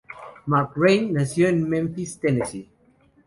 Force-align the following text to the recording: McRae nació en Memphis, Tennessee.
McRae 0.47 1.11
nació 1.11 1.47
en 1.49 1.69
Memphis, 1.69 2.17
Tennessee. 2.19 2.67